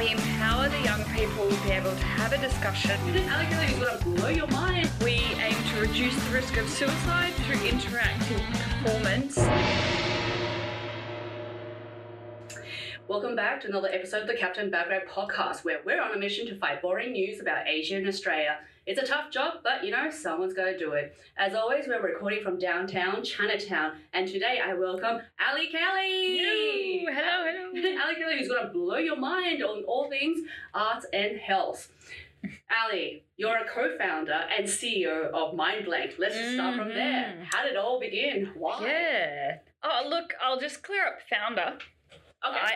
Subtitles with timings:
[0.00, 2.92] We empower the young people to be able to have a discussion.
[3.14, 4.88] Is going to blow your mind.
[5.04, 8.40] We aim to reduce the risk of suicide through interactive
[8.82, 9.36] performance.
[13.08, 16.46] Welcome back to another episode of the Captain Background podcast, where we're on a mission
[16.46, 18.56] to fight boring news about Asia and Australia.
[18.86, 21.14] It's a tough job, but you know, someone's got to do it.
[21.36, 27.04] As always, we're recording from downtown Chinatown, and today I welcome Ali Kelly.
[27.06, 27.98] Hello, hello, hello.
[28.04, 30.40] Ali Kelly, who's going to blow your mind on all things
[30.74, 31.92] arts and health.
[32.84, 36.14] Ali, you're a co-founder and CEO of Mind Blank.
[36.18, 37.36] Let's just start from there.
[37.38, 37.46] Mhm.
[37.52, 38.50] How did it all begin?
[38.56, 38.82] Why?
[38.86, 39.58] Yeah.
[39.82, 41.76] Oh, look, I'll just clear up founder.
[42.46, 42.58] Okay.
[42.58, 42.72] I,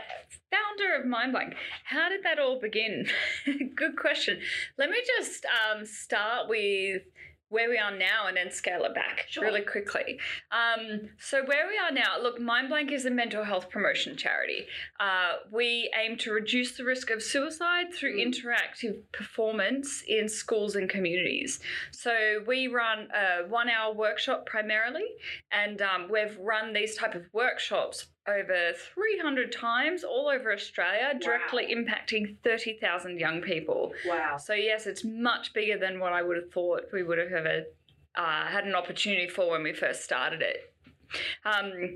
[0.50, 1.54] founder of MindBlank.
[1.84, 3.06] How did that all begin?
[3.77, 4.41] Good question.
[4.78, 7.02] Let me just um, start with
[7.50, 9.45] where we are now and then scale it back Sure.
[9.45, 10.19] really quickly.
[10.50, 14.66] Um, so where we are now, look, MindBlank is a mental health promotion charity.
[14.98, 18.27] Uh, we aim to reduce the risk of suicide through Mm.
[18.34, 21.60] interactive performance in schools and communities.
[21.92, 25.05] So we run a one-hour workshop primarily,
[25.53, 31.75] and um, we've run these type of workshops over 300 times all over Australia, directly
[31.75, 33.92] impacting 30,000 young people.
[34.06, 34.39] Wow.
[34.39, 37.64] So yes, it's much bigger than what I would have thought we would have ever
[38.16, 40.72] uh, had an opportunity for when we first started it.
[41.44, 41.94] Um,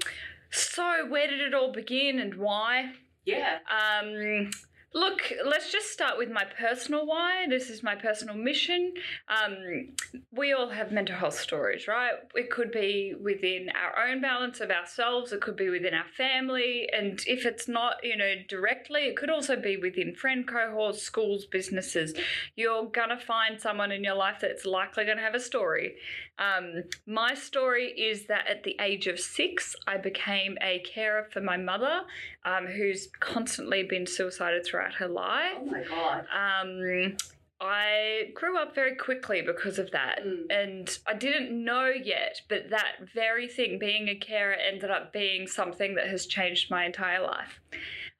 [0.50, 2.92] so where did it all begin and why?
[3.24, 3.58] Yeah.
[3.68, 4.50] Um,
[4.94, 7.46] look, let's just start with my personal why.
[7.48, 8.94] This is my personal mission.
[9.28, 9.90] Um,
[10.32, 12.12] we all have mental health stories, right?
[12.34, 16.88] It could be within our own balance of ourselves, it could be within our family,
[16.96, 21.44] and if it's not, you know, directly, it could also be within friend cohorts, schools,
[21.44, 22.14] businesses.
[22.56, 25.96] You're gonna find someone in your life that's likely gonna have a story.
[26.38, 31.40] Um, my story is that at the age of six, I became a carer for
[31.40, 32.02] my mother,
[32.44, 35.56] um, who's constantly been suicided throughout her life.
[35.60, 36.26] Oh my god.
[36.32, 37.16] Um,
[37.60, 40.20] I grew up very quickly because of that.
[40.24, 40.44] Mm.
[40.50, 45.48] And I didn't know yet, but that very thing, being a carer, ended up being
[45.48, 47.60] something that has changed my entire life.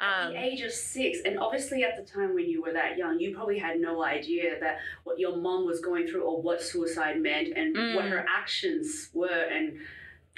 [0.00, 2.96] At Um, the age of six, and obviously at the time when you were that
[2.96, 6.62] young, you probably had no idea that what your mom was going through or what
[6.62, 8.10] suicide meant and what Mm.
[8.10, 9.26] her actions were.
[9.28, 9.80] And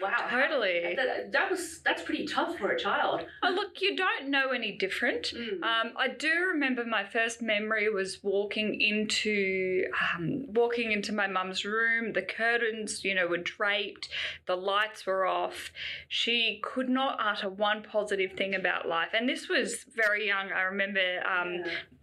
[0.01, 0.95] wow, Totally.
[0.97, 3.25] that, that was that's pretty tough for a child.
[3.43, 5.33] oh, look, you don't know any different.
[5.35, 5.63] Mm.
[5.63, 9.85] Um, I do remember my first memory was walking into
[10.15, 12.13] um, walking into my mum's room.
[12.13, 14.09] The curtains, you know, were draped.
[14.47, 15.71] The lights were off.
[16.09, 20.51] She could not utter one positive thing about life, and this was very young.
[20.53, 21.55] I remember um,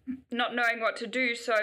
[0.08, 0.16] Yeah.
[0.32, 1.36] not knowing what to do.
[1.36, 1.54] So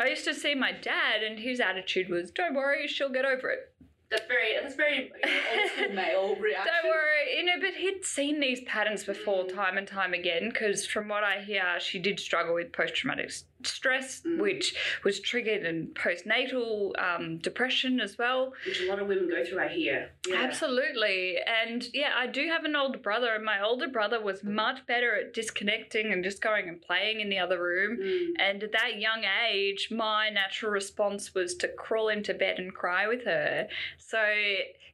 [0.00, 3.50] I used to see my dad, and his attitude was, "Don't worry, she'll get over
[3.50, 3.69] it."
[4.10, 6.72] That's very that's very old school male reaction.
[6.82, 9.54] Don't worry, you know, but he'd seen these patterns before Mm.
[9.54, 13.30] time and time again because from what I hear, she did struggle with post traumatic
[13.64, 14.38] stress, Mm.
[14.38, 18.52] which was triggered in postnatal um, depression as well.
[18.66, 19.60] Which a lot of women go through.
[19.60, 20.10] I hear.
[20.28, 20.36] Yeah.
[20.42, 21.38] Absolutely.
[21.38, 25.14] And yeah, I do have an older brother, and my older brother was much better
[25.16, 27.98] at disconnecting and just going and playing in the other room.
[27.98, 28.26] Mm.
[28.38, 33.06] And at that young age, my natural response was to crawl into bed and cry
[33.06, 33.68] with her.
[33.98, 34.18] So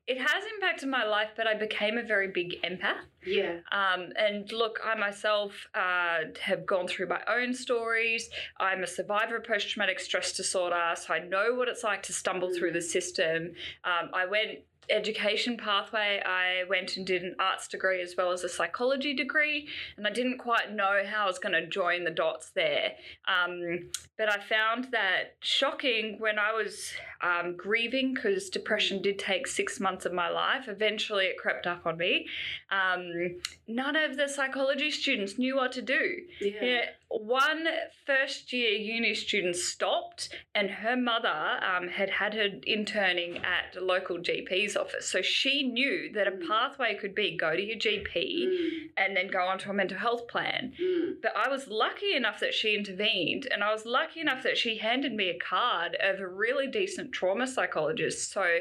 [0.06, 3.00] it has impacted my life, but I became a very big empath.
[3.24, 3.56] Yeah.
[3.72, 8.30] Um, and look, I myself uh, have gone through my own stories.
[8.60, 12.12] I'm a survivor of post traumatic stress disorder, so I know what it's like to
[12.12, 13.52] stumble through the system.
[13.84, 18.44] Um, I went education pathway i went and did an arts degree as well as
[18.44, 22.10] a psychology degree and i didn't quite know how i was going to join the
[22.10, 22.92] dots there.
[23.26, 26.92] Um, but i found that shocking when i was
[27.22, 31.86] um, grieving because depression did take six months of my life eventually it crept up
[31.86, 32.26] on me.
[32.70, 33.36] Um,
[33.66, 36.16] none of the psychology students knew what to do.
[36.40, 36.50] Yeah.
[36.60, 37.66] yeah, one
[38.04, 41.28] first year uni student stopped, and her mother
[41.64, 45.08] um, had had her interning at a local GP's office.
[45.08, 46.46] So she knew that a Mm.
[46.48, 48.90] pathway could be go to your GP Mm.
[48.96, 50.74] and then go onto a mental health plan.
[50.80, 51.22] Mm.
[51.22, 54.78] But I was lucky enough that she intervened, and I was lucky enough that she
[54.78, 58.32] handed me a card of a really decent trauma psychologist.
[58.32, 58.58] So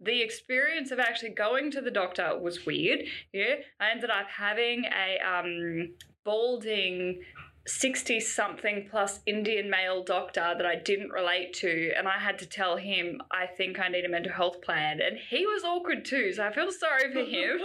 [0.00, 3.00] the experience of actually going to the doctor was weird.
[3.32, 5.94] Yeah, I ended up having a um,
[6.24, 7.22] balding
[7.68, 12.46] 60 something plus Indian male doctor that I didn't relate to, and I had to
[12.46, 15.00] tell him, I think I need a mental health plan.
[15.00, 17.58] And he was awkward too, so I feel sorry for him.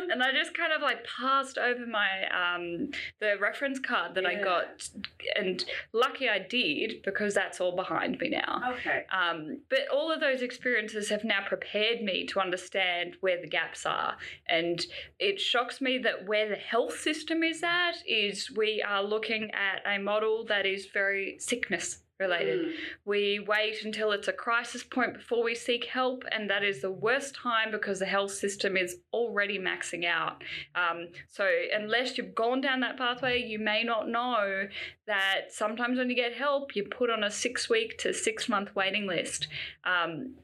[0.10, 2.90] and I just kind of like passed over my um
[3.20, 4.88] the reference card that I got,
[5.36, 8.72] and lucky I did because that's all behind me now.
[8.72, 9.04] okay.
[9.12, 13.86] Um, but all of those experiences have now prepared me to understand where the gaps
[13.86, 14.16] are.
[14.48, 14.84] And
[15.18, 19.50] it shocks me that where the health system is at is we are looking looking
[19.50, 22.60] at a model that is very sickness related.
[22.60, 22.72] Mm.
[23.04, 26.90] We wait until it's a crisis point before we seek help, and that is the
[26.90, 30.42] worst time because the health system is already maxing out.
[30.74, 34.68] Um, so, unless you've gone down that pathway, you may not know
[35.06, 38.74] that sometimes when you get help, you're put on a six week to six month
[38.74, 39.48] waiting list.
[39.84, 40.34] Um,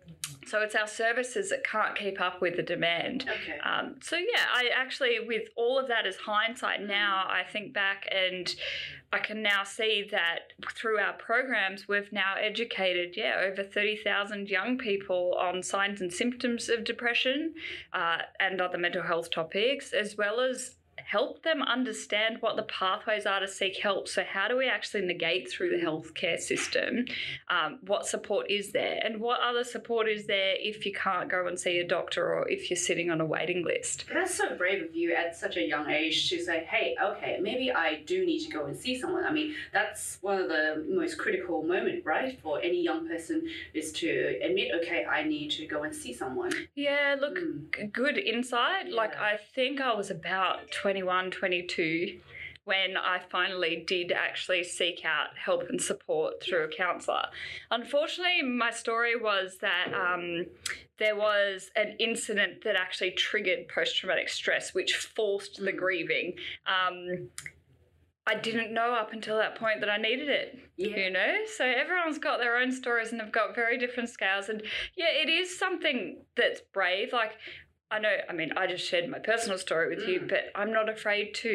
[0.47, 3.27] so, it's our services that can't keep up with the demand.
[3.29, 3.59] Okay.
[3.59, 8.07] Um, so yeah, I actually, with all of that as hindsight now, I think back
[8.11, 8.55] and
[9.13, 14.79] I can now see that through our programs, we've now educated, yeah, over 30,000 young
[14.79, 17.55] people on signs and symptoms of depression
[17.93, 20.77] uh, and other mental health topics, as well as
[21.11, 24.09] help them understand what the pathways are to seek help.
[24.09, 27.07] So, how do we actually negate through the healthcare system?
[27.49, 29.01] Um, what support is there?
[29.05, 32.49] And what other support is there if you can't go and see a doctor or
[32.49, 34.05] if you're sitting on a waiting list?
[34.13, 37.71] That's so brave of you at such a young age to say, hey, okay, maybe
[37.73, 39.25] I do need to go and see someone.
[39.25, 43.93] I mean, that's one of the most critical moments, right, for any young person is
[43.93, 46.53] to admit, okay, I need to go and see someone.
[46.75, 47.93] Yeah, look, Mm.
[47.93, 48.89] good insight.
[48.89, 50.71] Like, I think I was about
[51.01, 52.19] 21, 22
[52.65, 57.27] when I finally did actually seek out help and support through a counsellor.
[57.71, 60.47] Unfortunately, my story was that um,
[60.99, 65.77] there was an incident that actually triggered post traumatic stress, which forced the Mm.
[65.77, 66.33] grieving.
[66.67, 67.29] Um,
[68.27, 70.97] I didn't know up until that point that I needed it Yeah.
[70.97, 74.63] you know so everyone's got their own stories and they've got very different scales and
[74.97, 77.39] yeah it is something that's brave like
[77.91, 80.29] i know i mean i just shared my personal story with you Mm.
[80.29, 81.49] but i'm not afraid to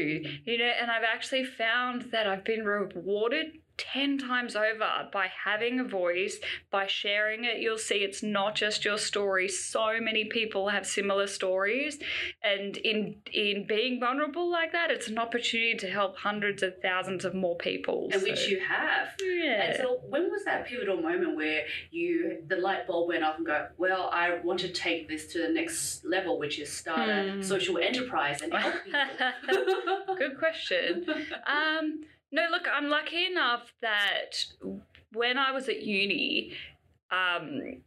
[0.45, 5.79] you know and i've actually found that i've been rewarded 10 times over by having
[5.79, 6.37] a voice
[6.69, 11.25] by sharing it you'll see it's not just your story so many people have similar
[11.27, 11.97] stories
[12.43, 17.25] and in in being vulnerable like that it's an opportunity to help hundreds of thousands
[17.25, 19.07] of more people And which you have.
[19.21, 19.63] yeah.
[19.63, 23.45] And so, when was that pivotal moment where you the light bulb went off and
[23.45, 27.39] go, well, I want to take this to the next level, which is start Hmm.
[27.39, 30.15] a social enterprise and help people?
[30.17, 31.05] Good question.
[31.47, 32.01] Um,
[32.31, 34.45] no, look, I'm lucky enough that
[35.13, 36.53] when I was at uni,
[37.11, 37.81] um,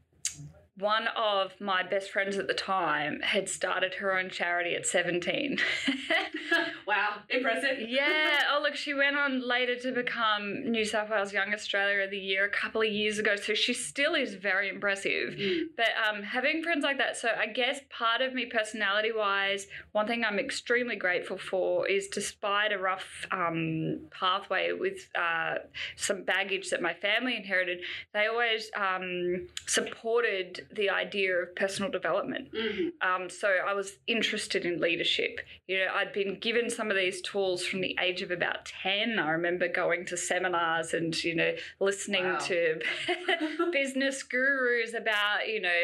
[0.78, 5.58] one of my best friends at the time had started her own charity at 17.
[6.86, 7.88] wow, impressive.
[7.88, 8.40] yeah.
[8.54, 12.18] Oh, look, she went on later to become New South Wales Young Australia of the
[12.18, 13.36] Year a couple of years ago.
[13.36, 15.34] So she still is very impressive.
[15.34, 15.62] Mm.
[15.76, 20.06] But um, having friends like that, so I guess part of me, personality wise, one
[20.06, 25.56] thing I'm extremely grateful for is despite a rough um, pathway with uh,
[25.96, 27.80] some baggage that my family inherited,
[28.12, 32.52] they always um, supported the idea of personal development.
[32.52, 32.92] Mhm.
[33.00, 35.40] Um, so I was interested in leadership.
[35.66, 39.18] You know, I'd been given some of these tools from the age of about 10.
[39.18, 42.38] I remember going to seminars and, you know, listening Wow.
[42.38, 42.80] to
[43.72, 45.82] business gurus about, you know,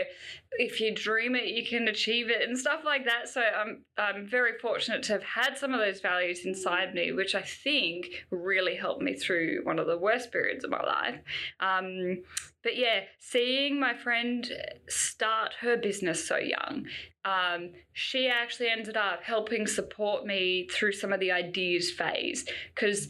[0.59, 3.29] if you dream it, you can achieve it and stuff like that.
[3.29, 7.35] So I'm, I'm very fortunate to have had some of those values inside me, which
[7.35, 11.19] I think really helped me through one of the worst periods of my life.
[11.61, 12.23] Um,
[12.63, 14.51] but yeah, seeing my friend
[14.89, 16.87] start her business so young,
[17.25, 23.09] um, she actually ended up helping support me through some of the ideas phase because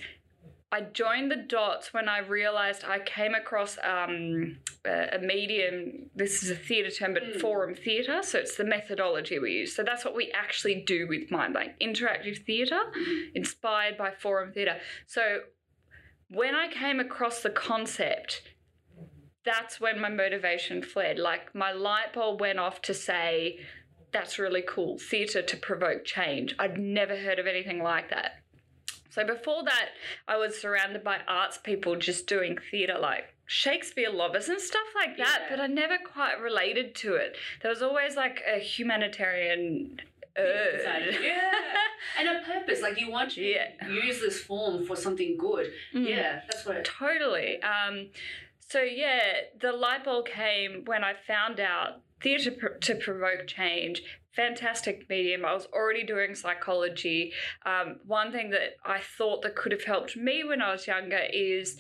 [0.73, 6.11] I joined the dots when I realized I came across um, a, a medium.
[6.14, 7.40] This is a theatre term, but Mm.
[7.40, 8.23] forum theatre.
[8.23, 9.75] So it's the methodology we use.
[9.75, 12.80] So that's what we actually do with Mind Blank interactive theatre,
[13.35, 14.78] inspired by forum theatre.
[15.07, 15.40] So
[16.28, 18.42] when I came across the concept,
[19.44, 21.18] that's when my motivation fled.
[21.18, 23.61] Like my light bulb went off to say,
[24.12, 24.99] that's really cool.
[24.99, 26.54] Theatre to provoke change.
[26.59, 28.37] I'd never heard of anything like that.
[29.09, 29.88] So before that,
[30.28, 35.16] I was surrounded by arts people just doing theatre like Shakespeare lovers and stuff like
[35.16, 35.47] that, Yeah.
[35.50, 37.37] but I never quite related to it.
[37.62, 40.00] There was always like a humanitarian
[40.37, 41.52] Yeah.
[42.18, 43.70] And a purpose, like you want to Yeah.
[43.88, 45.73] use this form for something good.
[45.92, 46.09] Mm.
[46.09, 46.85] Yeah, that's what.
[46.85, 47.61] Totally.
[47.62, 48.11] Um,
[48.70, 49.20] so yeah,
[49.60, 54.02] the light bulb came when I found out theatre pr- to provoke change.
[54.36, 55.44] Fantastic medium.
[55.44, 57.32] I was already doing psychology.
[57.66, 61.20] Um, one thing that I thought that could have helped me when I was younger
[61.32, 61.76] is.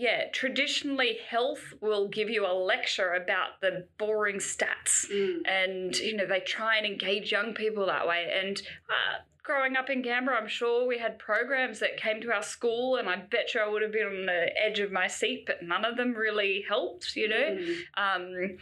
[0.00, 5.40] Yeah, traditionally, health will give you a lecture about the boring stats Mm.
[5.44, 9.18] and you know they try and engage young people that way and uh,
[9.48, 13.08] growing up in canberra i'm sure we had programs that came to our school and
[13.08, 15.86] i bet you i would have been on the edge of my seat but none
[15.86, 17.76] of them really helped you know Mm.
[17.96, 18.58] um,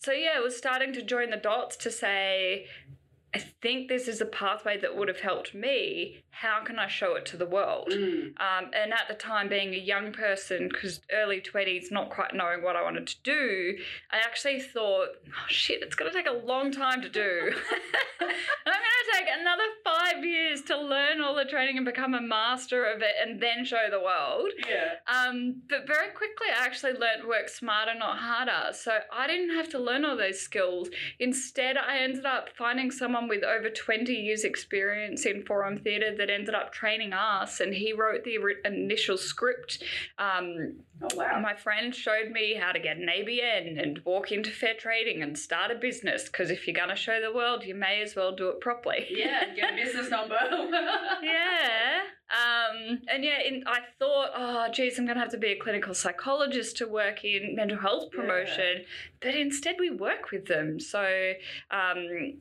[0.00, 2.66] so yeah it was starting to join the dots to say
[3.34, 6.22] I think this is a pathway that would have helped me.
[6.30, 7.88] How can I show it to the world?
[7.90, 8.26] Mm.
[8.38, 12.62] Um, and at the time, being a young person, because early 20s, not quite knowing
[12.62, 13.76] what I wanted to do,
[14.12, 17.20] I actually thought, oh, shit, it's going to take a long time to do.
[18.20, 18.30] and
[18.66, 22.20] I'm going to take another five years to learn all the training and become a
[22.22, 24.50] master of it and then show the world.
[24.68, 24.94] Yeah.
[25.12, 28.72] Um, but very quickly, I actually learned work smarter, not harder.
[28.72, 30.88] So I didn't have to learn all those skills.
[31.18, 36.30] Instead, I ended up finding someone with over 20 years' experience in forum theatre that
[36.30, 39.82] ended up training us, and he wrote the initial script.
[40.18, 41.40] Um, Oh wow.
[41.40, 45.36] my friend showed me how to get an ABN and walk into fair trading and
[45.36, 48.34] start a business because if you're going to show the world, you may as well
[48.34, 49.04] do it properly.
[49.10, 50.36] yeah, get a business number.
[51.22, 52.00] yeah.
[52.30, 55.58] Um, and yeah, in, I thought, oh, geez, I'm going to have to be a
[55.58, 58.20] clinical psychologist to work in mental health Yeah.
[58.20, 58.84] promotion.
[59.20, 60.80] But instead, we work with them.
[60.80, 61.32] So,
[61.70, 62.38] um,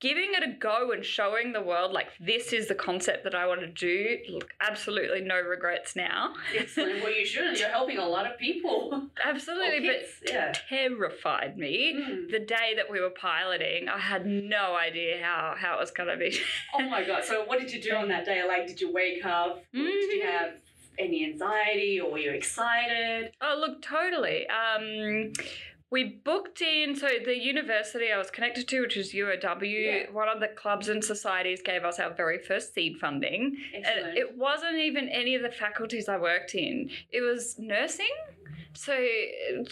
[0.00, 3.46] giving it a go and showing the world, like, this is the concept that I
[3.46, 6.32] want to do, look, absolutely no regrets now.
[6.56, 7.02] Excellent.
[7.02, 7.58] Well, you should.
[7.58, 9.08] You're helping a lot of people.
[9.24, 9.80] Absolutely.
[9.80, 10.52] Kids, but yeah.
[10.70, 11.94] terrified me.
[12.00, 12.30] Mm.
[12.30, 16.08] The day that we were piloting, I had no idea how, how it was going
[16.08, 16.38] to be.
[16.74, 17.24] Oh my god.
[17.24, 18.42] So what did you do on that day?
[18.46, 19.62] Like, did you wake up?
[19.74, 20.30] Did you Mhm.
[20.30, 20.50] have
[20.98, 23.32] any anxiety, or were you excited?
[23.40, 24.46] Oh, look, totally.
[24.48, 25.32] Um,
[25.90, 30.10] we booked in, so the university I was connected to, which is UOW, Yeah.
[30.12, 33.56] one of the clubs and societies gave us our very first seed funding.
[33.74, 34.08] Excellent.
[34.10, 38.06] And it wasn't even any of the faculties I worked in, it was nursing.
[38.74, 38.96] So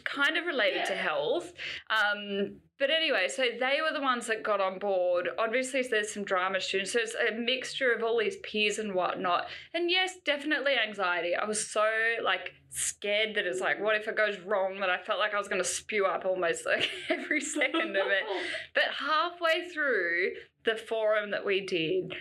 [0.05, 1.53] kind of related to health.
[1.91, 5.29] Um, but anyway, so they were the ones that got on board.
[5.39, 6.93] Obviously, there's some drama students.
[6.93, 9.47] So it's a mixture of all these peers and whatnot.
[9.75, 11.35] And yes, definitely anxiety.
[11.35, 11.89] I was so
[12.25, 14.79] like scared that it's like, what if it goes wrong?
[14.81, 18.07] That I felt like I was going to spew up almost like every second of
[18.07, 18.25] it.
[18.75, 20.33] But halfway through
[20.65, 22.15] the forum that we did,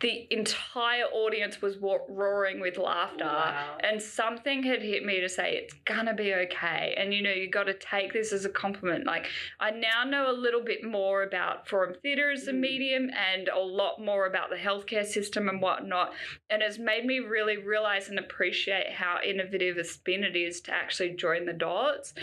[0.00, 3.24] the entire audience was wa- roaring with laughter.
[3.24, 3.78] Wow.
[3.80, 6.94] And something had hit me to say, it's gonna be okay.
[6.96, 9.06] And you know, you got to take this as a compliment.
[9.06, 9.26] Like,
[9.58, 12.60] I now know a little bit more about forum theatre as a Mm.
[12.60, 16.12] medium and a lot more about the healthcare system and whatnot.
[16.50, 20.72] And it's made me really realize and appreciate how innovative a spin it is to
[20.72, 22.14] actually join the dots.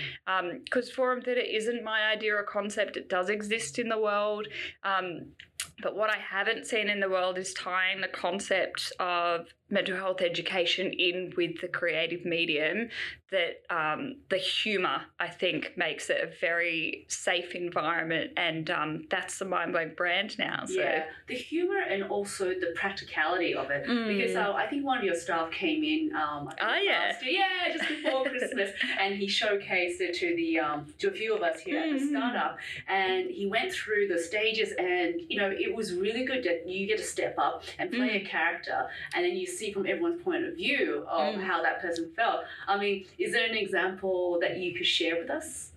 [0.63, 4.47] Because forum theatre isn't my idea or concept, it does exist in the world.
[4.83, 5.33] Um,
[5.81, 10.21] but what I haven't seen in the world is tying the concept of mental health
[10.21, 12.89] education in with the creative medium
[13.31, 19.39] that um, the humor i think makes it a very safe environment and um, that's
[19.39, 23.87] the mind blowing brand now so Yeah, the humor and also the practicality of it.
[23.87, 24.07] Mm.
[24.07, 26.15] Because uh, I think one of your staff came in.
[26.15, 27.11] Um, Oh, yeah.
[27.11, 31.11] last year, yeah, just before Christmas, and he showcased it to the um, to a
[31.11, 32.09] few of us here at the Mhm.
[32.09, 32.57] startup,
[32.87, 36.85] and he went through the stages, and you know it was really good that you
[36.87, 40.43] get to step up and play a character, and then you see from everyone's point
[40.45, 41.43] of view of Mm.
[41.43, 42.41] how that person felt.
[42.67, 45.71] I mean, is there an example that you could share with us?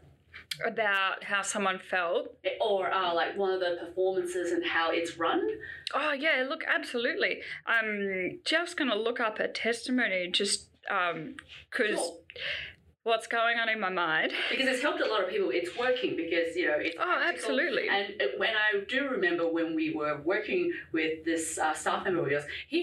[0.67, 5.41] about how someone felt Or uh, like one of the performances and how it's run?
[5.95, 10.69] oh yeah look absolutely i'm just going to look up a testimony just
[11.71, 12.17] because Sure.
[13.05, 15.51] what's going on in my mind because it's helped a lot of people.
[15.51, 17.35] It's working because you know it's oh practical.
[17.35, 22.03] absolutely And uh, when I do remember when we were working with this uh, staff
[22.05, 22.83] member of yours, he.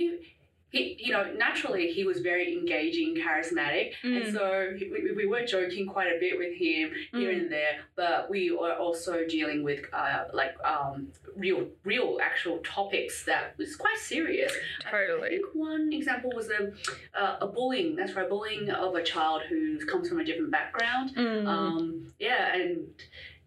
[0.76, 4.34] He, you know, naturally he was very engaging, charismatic, and Mm.
[4.34, 7.38] so we, we were joking quite a bit with him here Mm.
[7.40, 7.76] and there.
[7.96, 13.78] But we were also dealing with uh, like um, real, real, actual topics that was
[13.78, 14.52] quite serious.
[14.92, 15.28] Totally.
[15.28, 16.74] I think one example was a,
[17.22, 17.96] uh, a bullying.
[17.96, 21.16] That's right, bullying of a child who comes from a different background.
[21.16, 21.48] Mm.
[21.48, 22.88] Um, yeah, and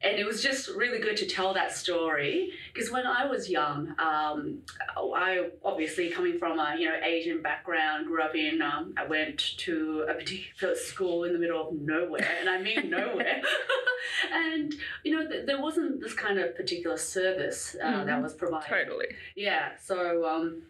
[0.01, 3.95] and it was just really good to tell that story because when I was young,
[3.99, 4.59] um,
[4.97, 8.63] I obviously coming from a you know Asian background, grew up in.
[8.63, 12.91] Um, I went to a particular school in the middle of nowhere, and I mean
[12.99, 13.43] nowhere.
[14.33, 14.75] and
[15.05, 18.23] you know th- there wasn't this kind of particular service uh, that Mhm.
[18.23, 18.69] was provided.
[18.69, 20.63] totally Yeah, so um,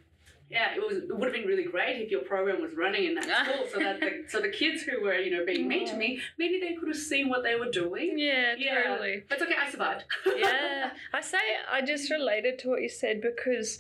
[0.51, 3.15] yeah, it was it would have been really great if your program was running in
[3.17, 5.97] that school, so that the so the kids who were you know being mean to
[5.97, 8.15] me, maybe they could have seen what they were doing.
[8.19, 8.83] yeah Yeah.
[8.85, 10.05] totally But it's okay, I survived.
[10.37, 11.39] yeah, I say
[11.71, 13.79] I just related to what you said because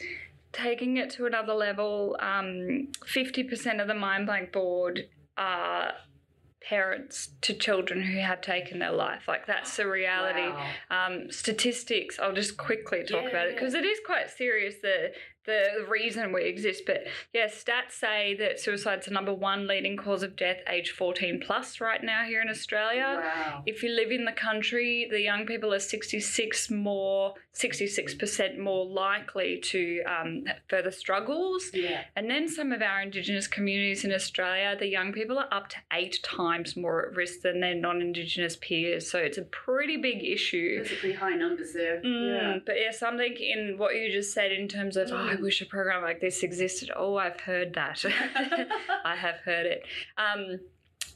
[0.52, 5.92] taking it to another level, um, 50% of the Mind Blank board are
[6.62, 9.22] parents to children who have taken their life.
[9.28, 10.48] Like that's the reality.
[10.48, 10.66] Wow.
[10.90, 15.12] Um, statistics, I'll just quickly talk about it because it is quite serious the
[15.48, 16.82] the reason we exist.
[16.86, 21.42] But yeah, stats say that suicide's the number one leading cause of death age 14
[21.44, 23.22] plus right now here in Australia.
[23.22, 23.62] Wow.
[23.66, 29.58] If you live in the country, the young people are 66 more 66% more likely
[29.58, 31.70] to um, further struggles.
[31.74, 32.02] Yeah.
[32.16, 35.76] And then some of our Indigenous communities in Australia, the young people are up to
[35.92, 39.10] eight times more at risk than their non Indigenous peers.
[39.10, 40.82] So it's a pretty big issue.
[40.82, 42.00] Are pretty high numbers there.
[42.02, 45.42] Mm, But yeah, something in what you just said in terms of, oh, I Mm.
[45.42, 46.90] wish a program like this existed.
[46.96, 48.04] Oh, I've heard that.
[49.04, 49.84] I have heard it.
[50.16, 50.60] Um,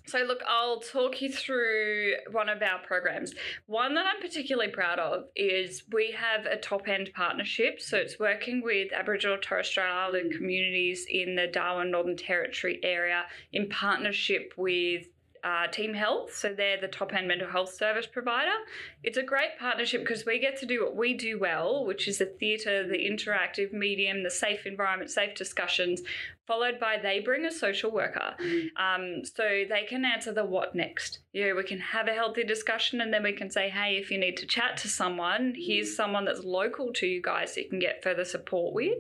[0.07, 3.35] so, look, I'll talk you through one of our programs.
[3.67, 7.81] One that I'm particularly proud of is we have a top end partnership.
[7.81, 10.37] So, it's working with Aboriginal and Torres Strait Islander Mm.
[10.37, 15.07] communities in the Darwin Northern Territory area in partnership with
[15.45, 16.33] uh, Team Health.
[16.35, 18.57] So, they're the top end mental health service provider.
[19.03, 22.19] It's a great partnership because we get to do what we do well, which is
[22.19, 26.03] the theatre, the interactive medium, the safe environment, safe discussions,
[26.47, 28.35] followed by they bring a social worker.
[28.41, 28.69] Mm.
[28.77, 31.21] Um, so they can answer the what next.
[31.35, 34.19] Know, we can have a healthy discussion and then we can say, hey, if you
[34.19, 37.79] need to chat to someone, here's someone that's local to you guys that you can
[37.79, 38.99] get further support with.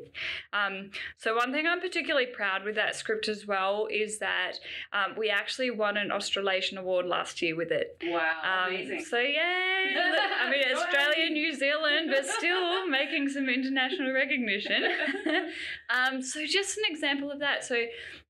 [0.53, 4.53] Um, so one thing I'm particularly proud with that script as well is that
[4.93, 7.99] um, we actually won an Australasian award last year with it.
[8.05, 8.21] Wow.
[8.43, 9.05] Um, amazing.
[9.05, 11.31] so yeah, I mean Australia.
[11.31, 14.85] New Zealand, but still making some international recognition.
[15.91, 17.65] um, so just an example of that.
[17.65, 17.77] So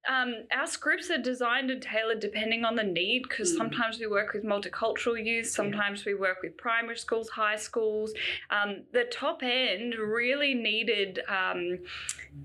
[0.08, 3.56] um, our scripts are designed and tailored depending on the need because Mm.
[3.56, 8.12] sometimes we work with multicultural youth, sometimes we work with primary schools, high schools.
[8.50, 11.78] Um, the top end really needed um,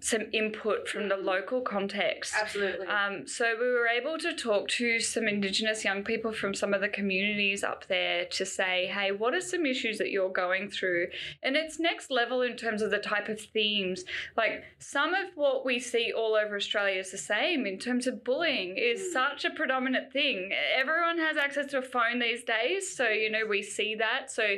[0.01, 2.33] some input from the local context.
[2.39, 2.85] Absolutely.
[2.87, 6.81] Um, so we were able to talk to some Indigenous young people from some of
[6.81, 11.07] the communities up there to say, hey, what are some issues that you're going through?
[11.41, 14.03] And it's next level in terms of the type of themes.
[14.35, 18.23] Like some of what we see all over Australia is the same in terms of
[18.23, 19.13] bullying is Mm.
[19.13, 20.53] such a predominant thing.
[20.75, 24.31] Everyone has access to a phone these days, so you know we see that.
[24.31, 24.57] So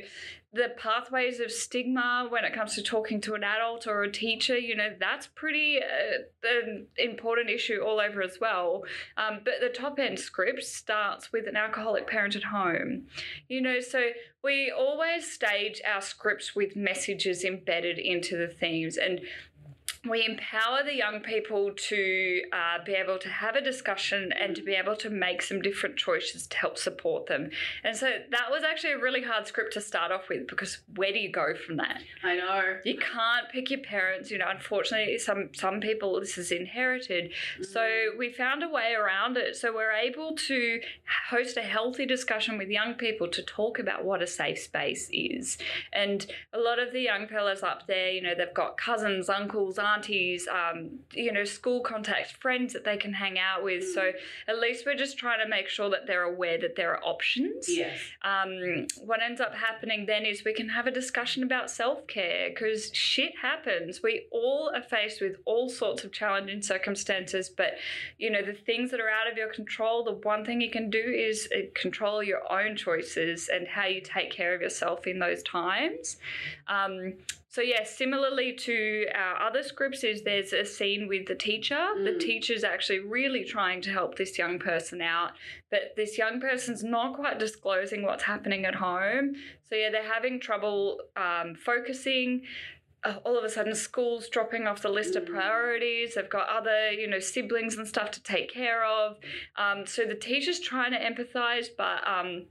[0.52, 4.58] the pathways of stigma when it comes to talking to an adult or a teacher,
[4.58, 8.84] you know, that's pretty uh, an important issue all over as well.
[9.16, 13.06] Um, but the top end script starts with an alcoholic parent at home,
[13.48, 14.10] you know, so
[14.44, 19.22] we always stage our scripts with messages embedded into the themes and
[20.08, 24.62] we empower the young people to uh, be able to have a discussion and to
[24.62, 27.50] be able to make some different choices to help support them.
[27.84, 31.12] And so that was actually a really hard script to start off with because where
[31.12, 32.02] do you go from that?
[32.24, 32.78] I know.
[32.86, 34.32] You can't pick your parents.
[34.32, 37.34] You know, unfortunately, some some people this is inherited.
[37.62, 39.58] So we found a way around it.
[39.58, 40.80] So we're able to
[41.30, 45.58] host a healthy discussion with young people to talk about what a safe space is.
[45.92, 49.78] And a lot of the young fellas up there, you know, they've got cousins, uncles,
[49.94, 53.84] aunties, um, you know, school contacts, friends that they can hang out with.
[53.94, 54.12] So
[54.48, 57.68] at least we're just trying to make sure that they're aware that there are options
[57.70, 58.00] Yes.
[58.24, 62.50] um, what ends up happening then is we can have a discussion about self care
[62.50, 64.02] because shit happens.
[64.04, 67.74] We all are faced with all sorts of challenging circumstances, but
[68.18, 70.90] you know, the things that are out of your control, the one thing you can
[70.90, 75.20] do is uh, control your own choices and how you take care of yourself in
[75.20, 76.18] those times.
[76.68, 77.14] Um,
[77.52, 81.84] so yeah, similarly to our other scripts, is there's a scene with the teacher.
[81.98, 82.20] The Mm.
[82.20, 85.32] teacher's actually really trying to help this young person out,
[85.72, 89.36] but this young person's not quite disclosing what's happening at home.
[89.68, 92.44] So yeah, they're having trouble um, focusing.
[93.04, 95.34] Uh, all of a sudden, school's dropping off the list of Mm.
[95.34, 96.16] priorities.
[96.16, 99.18] They've got other, you know, siblings and stuff to take care of.
[99.56, 102.46] Um, so the teacher's trying to empathize, but um,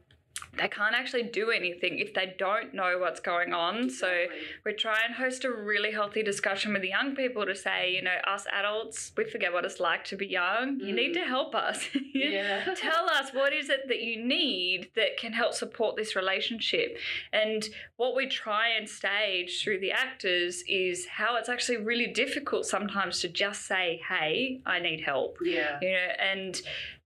[0.56, 3.88] they can't actually do anything if they don't know what's going on.
[3.90, 4.26] So
[4.64, 8.02] we try and host a really healthy discussion with the young people to say, you
[8.02, 10.80] know, us adults, we forget what it's like to be young.
[10.80, 11.20] You need Mm.
[11.20, 11.88] to help us.
[12.12, 12.74] Yeah.
[12.76, 16.98] Tell us what is it that you need that can help support this relationship.
[17.32, 17.64] And
[17.96, 23.20] what we try and stage through the actors is how it's actually really difficult sometimes
[23.20, 25.78] to just say, "Hey, I need help." Yeah.
[25.80, 26.60] You know, and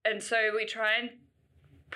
[0.04, 1.10] and so we try and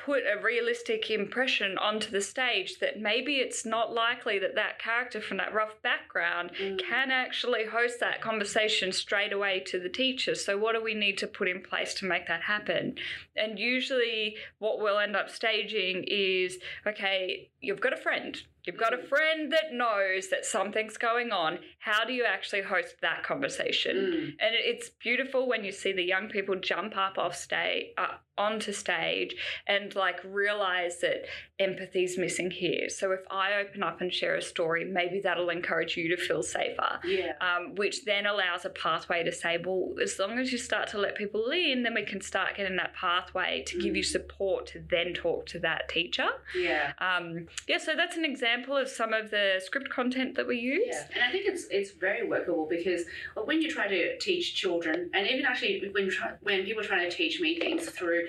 [0.04, 5.20] put a realistic impression onto the stage that maybe it's not likely that that character
[5.20, 6.78] from that rough background Mm.
[6.78, 10.35] can actually host that conversation straight away to the teacher.
[10.35, 12.96] So, what do we need to put in place to make that happen?
[13.35, 18.40] And usually, what we'll end up staging is okay, you've got a friend.
[18.66, 21.61] You've got a friend that knows that something's going on.
[21.79, 23.96] How do you actually host that conversation?
[23.96, 24.26] Mm.
[24.40, 28.72] And it's beautiful when you see the young people jump up off stage, uh, onto
[28.72, 29.37] stage,
[29.68, 31.26] and like realize that
[31.59, 32.88] empathy's missing here.
[32.90, 36.42] So if I open up and share a story, maybe that'll encourage you to feel
[36.42, 37.01] safer.
[37.05, 37.33] Yeah.
[37.40, 40.99] Um, which then allows a pathway to say, well, as long as you start to
[40.99, 44.07] let people in, then we can start getting that pathway to give you Mm.
[44.07, 46.29] support to then talk to that teacher.
[46.55, 46.92] Yeah.
[46.99, 50.85] Um, yeah, so that's an example of some of the script content that we use.
[50.88, 53.05] Yeah, and I think it's it's very workable because
[53.45, 57.09] when you try to teach children, and even actually when try, when people are trying
[57.09, 58.27] to teach me things through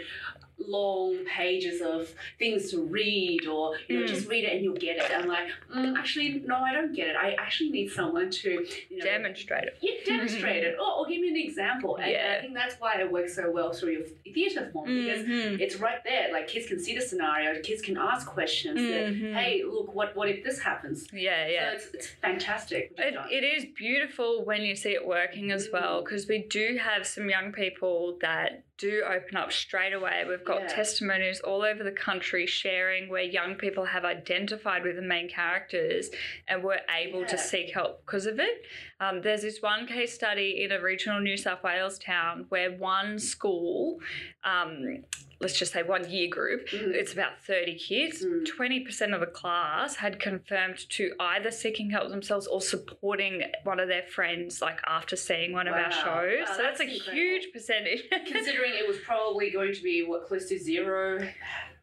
[0.60, 4.08] long pages of things to read or you know Mm.
[4.08, 7.08] just read it and you'll get it i'm like mm, actually no i don't get
[7.08, 9.78] it i actually need someone to you know Demonstrate it.
[9.82, 12.36] yeah, demonstrate it or, or give me an example and Yeah.
[12.38, 15.60] i think that's why it works so well through your theatre form because Mhm.
[15.60, 19.34] it's right there like kids can see the scenario kids can ask questions that, Mhm.
[19.34, 21.70] hey look what what if this happens Yeah, yeah.
[21.70, 26.02] so it's, it's fantastic It, it is beautiful when you see it working as well
[26.02, 26.06] Mm.
[26.06, 30.24] because we do have some young people that do open up straight away.
[30.28, 30.68] We've got Yeah.
[30.68, 36.12] testimonies all over the country sharing where young people have identified with the main characters
[36.48, 38.66] and were able to seek help because of it.
[39.00, 43.20] Um, there's this one case study in a regional New South Wales town where one
[43.20, 44.00] school,
[44.44, 45.04] um,
[45.40, 46.96] let's just say one year group, Mhm.
[46.96, 48.26] it's about 30 kids.
[48.26, 48.44] Mm.
[48.48, 53.88] 20% of the class had confirmed to either seeking help themselves or supporting one of
[53.88, 56.04] their friends, like after seeing one of our shows.
[56.40, 57.14] Wow, so that's, that's a incredible.
[57.14, 58.02] huge percentage.
[58.26, 61.28] considering it was probably going to be what close to zero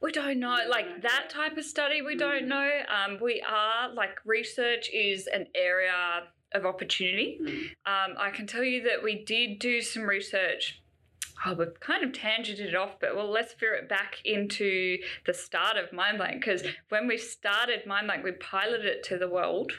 [0.00, 2.48] we don't know, like that type of study, we don't Mm.
[2.48, 2.83] know.
[2.88, 6.24] Um, we are, like, research is an area
[6.55, 7.38] of opportunity.
[7.43, 7.51] Mm.
[7.87, 10.81] Um, I can tell you that we did do some research.
[11.45, 15.35] Oh, we've kind of tangented it off, but well, let's veer it back into the
[15.35, 19.73] start of Mindblank because when we started Mindblank, we piloted it to the world.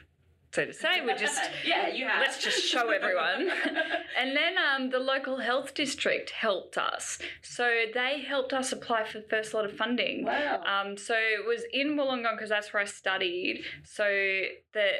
[0.55, 3.49] So to say, we just yeah you have let's just show everyone.
[4.17, 7.19] and then um, the local health district helped us.
[7.41, 10.23] So they helped us apply for the first lot of funding.
[10.23, 13.63] wow Um, so it was in Wollongong because that's where I studied.
[13.83, 14.05] So
[14.73, 14.91] the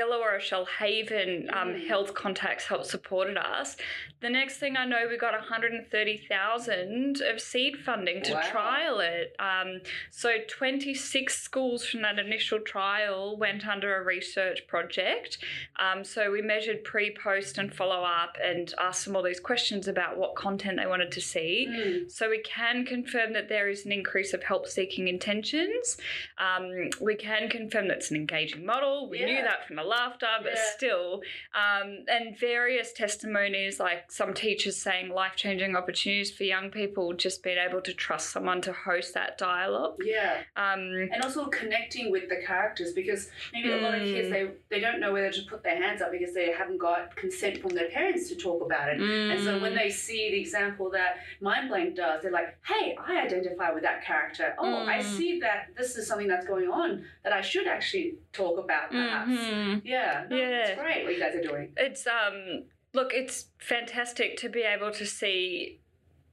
[0.00, 1.86] Illawarra Shoalhaven um, Mm.
[1.88, 3.76] health contacts helped supported us.
[4.20, 8.40] The next thing I know, we got 130,000 of seed funding to Wow.
[8.50, 9.34] trial it.
[9.40, 15.38] Um, so 26 schools from that initial trial went under a research project.
[15.76, 19.88] Um, so we measured pre, post, and follow up and asked them all these questions
[19.88, 21.66] about what content they wanted to see.
[21.68, 22.08] Mm.
[22.12, 25.96] So we can confirm that there is an increase of help seeking intentions.
[26.38, 29.08] Um, we can confirm that it's an engaging model.
[29.10, 30.62] We knew that from laughter, but Yeah.
[30.76, 31.22] still.
[31.54, 37.42] Um, and various testimonies, like some teachers saying life changing opportunities for young people, just
[37.42, 39.96] being able to trust someone to host that dialogue.
[40.04, 44.30] yeah Um, and also connecting with the characters because maybe a lot of kids Mm.
[44.30, 47.58] they, they don't know whether to put their hands up because they haven't got consent
[47.62, 50.90] from their parents to talk about it and so when mm, they see the example
[50.90, 54.54] that Mind Blank does, they're like, hey, I identify with that character.
[54.58, 55.02] Oh, I Mm.
[55.04, 59.30] see that this is something that's going on that I should actually talk about, perhaps.
[59.70, 59.82] Mhm.
[59.84, 60.46] Yeah, no, Yeah.
[60.68, 61.72] it's great what you guys are doing.
[61.76, 65.78] it's um look it's fantastic to be able to see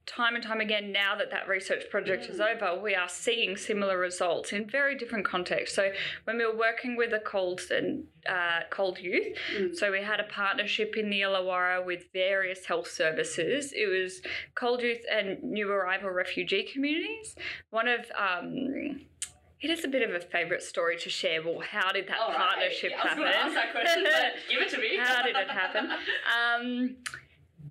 [0.07, 2.55] time and time again now that that research project is Mm.
[2.55, 5.91] over we are seeing similar results in very different contexts so
[6.23, 9.75] when we were working with the CALD and uh, CALD youth Mm.
[9.75, 13.73] so we had a partnership in the Illawarra with various health services.
[13.73, 14.21] It was
[14.55, 17.35] CALD Youth and New Arrival Refugee Communities.
[17.69, 19.01] One of um,
[19.61, 21.41] it is a bit of a favourite story to share.
[21.43, 22.37] Well, how did that All right.
[22.37, 23.23] partnership Yeah, I was happen?
[23.23, 24.97] going to ask that question, but give it to me.
[25.01, 25.89] How did it happen?
[26.37, 26.95] Um,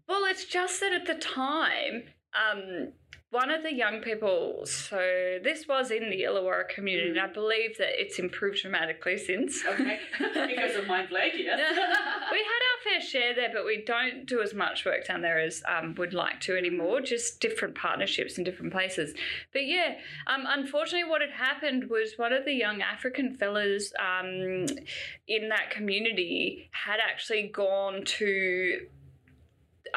[0.08, 2.92] well, it's just that at the time, um,
[3.30, 7.76] one of the young people, so this was in the Illawarra community, and I believe
[7.78, 9.64] that it's improved dramatically since.
[9.66, 11.58] okay, because of Mind Blank, yes.
[12.30, 15.40] we had our fair share there, but we don't do as much work down there
[15.40, 17.00] as um, would like to anymore.
[17.00, 19.12] Just different partnerships in different places.
[19.52, 19.96] But yeah,
[20.28, 24.66] um, unfortunately, what had happened was one of the young African fellas um,
[25.26, 28.86] in that community had actually gone to.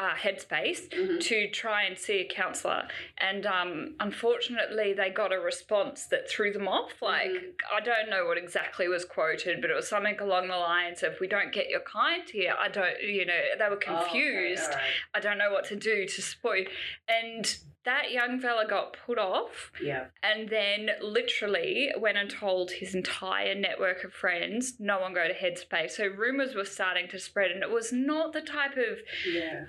[0.00, 1.20] Uh, headspace Mhm.
[1.20, 6.50] to try and see a counsellor, and um, unfortunately, they got a response that threw
[6.54, 7.02] them off.
[7.02, 7.52] Like, Mhm.
[7.70, 11.20] I don't know what exactly was quoted, but it was something along the lines of,
[11.20, 12.54] "We don't get your client here.
[12.58, 14.72] I don't," you know, they were Oh, okay, confused.
[15.12, 16.68] I don't know what to do to support you.
[17.06, 20.06] And that young fella got put off Yeah.
[20.22, 25.34] and then literally went and told his entire network of friends, no one go to
[25.34, 25.92] Headspace.
[25.92, 29.66] So rumors were starting to spread, and it was not the type of Yeah.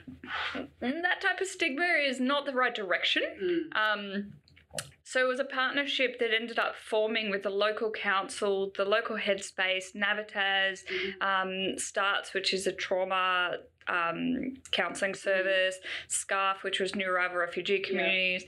[0.82, 3.24] that type of stigma is not the right direction.
[3.42, 3.78] Mm.
[3.78, 4.34] Um,
[5.04, 9.18] so it was a partnership that ended up forming with the local council, the local
[9.18, 11.22] headspace, Navitas, Mhm.
[11.22, 17.80] um, STARTTS, which is a trauma um, counselling service, SCARF, which was New Arrival Refugee
[17.80, 18.46] Communities.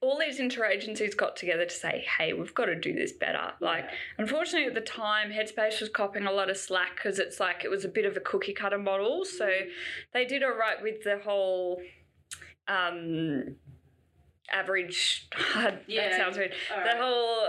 [0.00, 3.52] All these interagencies got together to say, hey, we've got to do this better.
[3.60, 3.94] Like, Yeah.
[4.18, 7.70] unfortunately, at the time, Headspace was copping a lot of slack because it's like it
[7.70, 9.24] was a bit of a cookie cutter model.
[9.24, 9.48] So
[10.12, 11.80] they did all right with the whole
[12.66, 13.56] um,
[14.52, 15.28] average.
[15.54, 16.52] that Yeah, sounds weird.
[16.72, 16.96] all The right.
[16.98, 17.48] whole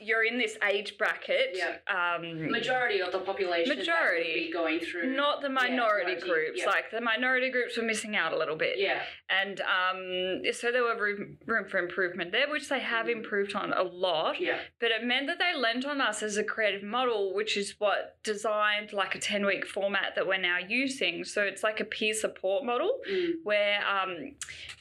[0.00, 1.54] you're in this age bracket.
[1.54, 1.76] Yeah.
[1.88, 4.46] Um, majority of the population Majority.
[4.46, 5.14] be going through.
[5.14, 6.60] not the minority right, groups.
[6.60, 6.66] yeah.
[6.66, 8.78] Like the minority groups were missing out a little bit.
[8.78, 13.12] yeah, And um, so there were room, room for improvement there, which they have Mm.
[13.16, 14.40] improved on a lot.
[14.40, 17.74] yeah, But it meant that they lent on us as a creative model, which is
[17.78, 21.24] what designed like a 10 week format that we're now using.
[21.24, 24.34] So it's like a peer support model mm, where um,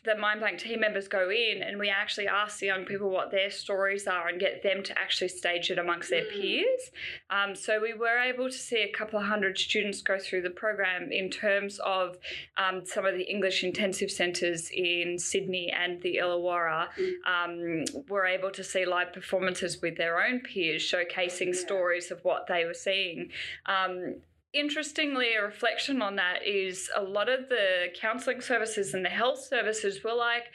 [0.03, 3.31] the Mind Blank team members go in and we actually ask the young people what
[3.31, 6.31] their stories are and get them to actually stage it amongst their Mm.
[6.31, 6.91] peers.
[7.29, 10.49] Um, so we were able to see a couple of hundred students go through the
[10.49, 12.17] program in terms of
[12.57, 17.13] um, some of the English intensive centres in Sydney and the Illawarra Mm.
[17.25, 21.59] um, were able to see live performances with their own peers, showcasing Yeah.
[21.59, 23.31] stories of what they were seeing.
[23.65, 24.21] Um,
[24.53, 29.39] interestingly, a reflection on that is a lot of the counselling services and the health
[29.43, 30.45] services were like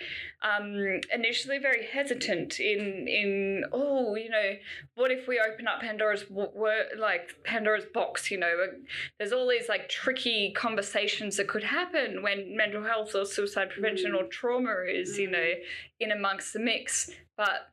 [0.43, 4.53] um, initially very hesitant in in oh you know
[4.95, 8.55] what if we open up Pandora's wor- like Pandora's box you know?
[9.19, 14.13] There's all these like tricky conversations that could happen when mental health or suicide prevention
[14.13, 14.23] Mm.
[14.23, 15.53] or trauma is you know
[16.01, 17.11] in amongst the mix.
[17.37, 17.71] But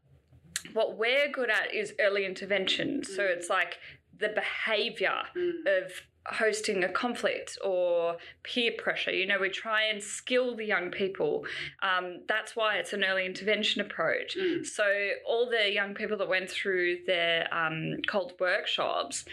[0.72, 3.04] what we're good at is early intervention.
[3.04, 3.36] So Mm.
[3.36, 3.78] it's like
[4.18, 5.52] the behavior mm,
[5.84, 5.92] of
[6.28, 9.12] hosting a conflict or peer pressure.
[9.12, 11.46] You know, we try and skill the young people.
[11.82, 14.38] Um, that's why it's an early intervention approach.
[14.38, 14.66] mm.
[14.66, 14.86] So,
[15.28, 19.26] all the young people that went through their um, CALD workshops,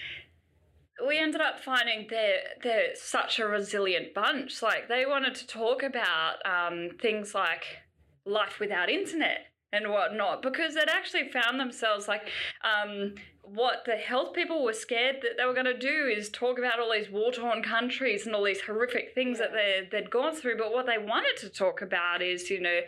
[1.07, 4.63] we ended up finding they're, they're such a resilient bunch.
[4.63, 7.65] Like, they wanted to talk about um, things like
[8.27, 12.29] life without internet and whatnot because they'd actually found themselves like
[12.65, 13.15] um,
[13.55, 16.79] what the health people were scared that they were going to do is talk about
[16.79, 20.73] all these war-torn countries and all these horrific things that they, they'd gone through but
[20.73, 22.81] what they wanted to talk about is you know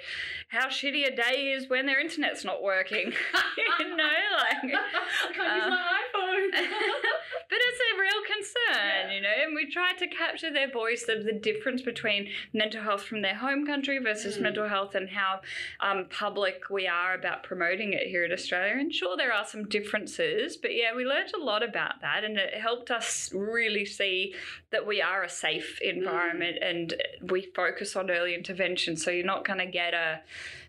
[0.48, 3.12] how shitty a day is when their internet's not working
[3.78, 4.04] you know
[4.38, 6.50] like I can't use uh, my iPhone.
[7.48, 9.12] but it's a real concern, Yeah.
[9.14, 13.02] you know, and we tried to capture their voice of the difference between mental health
[13.02, 14.42] from their home country versus Mm.
[14.42, 15.40] mental health and how
[15.80, 18.74] um, public we are about promoting it here in Australia.
[18.78, 22.36] And sure, there are some differences, but yeah, we learned a lot about that and
[22.36, 24.34] it helped us really see
[24.70, 25.96] that we are a safe mm.
[25.96, 26.94] environment and
[27.30, 28.96] we focus on early intervention.
[28.96, 30.20] So you're not going to get a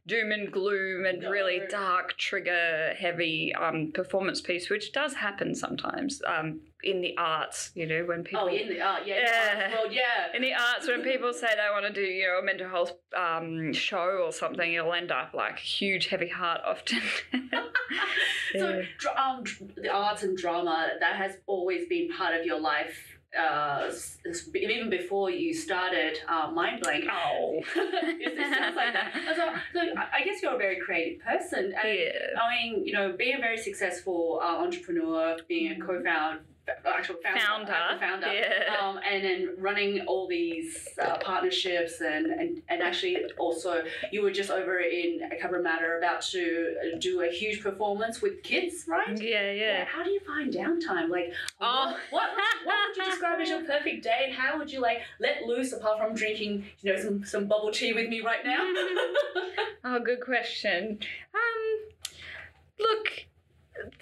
[0.06, 1.30] doom and gloom and No.
[1.30, 7.72] really dark trigger heavy um, performance piece which does happen sometimes um, in the arts
[7.74, 9.72] you know when people oh, in the uh, yeah, Yeah.
[9.72, 10.36] well, yeah.
[10.36, 12.92] in the arts when people say they want to do you know a mental health
[13.16, 17.00] um, show or something it'll end up like huge heavy heart often
[18.56, 18.84] So,
[19.18, 19.44] um,
[19.76, 23.13] the arts and drama that has always been part of your life.
[23.38, 23.92] Uh,
[24.56, 27.06] even before you started uh, Mind Blank.
[27.12, 29.12] oh it, it sounds like that.
[29.36, 31.74] So, so I I guess you're a very creative person.
[31.74, 36.42] And yeah I mean, you know, being a very successful uh, entrepreneur, being a co-founder,
[36.86, 38.76] actual founder, Founder, founder, yeah.
[38.82, 44.32] um, and then running all these uh, partnerships, and, and and actually also you were
[44.32, 49.20] just over in a Cover Matter about to do a huge performance with kids, right?
[49.22, 51.10] yeah yeah How do you find downtime?
[51.10, 51.98] Like, Oh.
[52.12, 55.02] what, what, what would you describe as your perfect day, and how would you like
[55.20, 58.64] let loose apart from drinking, you know, some some bubble tea with me right now?
[59.86, 60.98] Oh, good question.
[61.36, 61.90] Um,
[62.80, 63.26] look,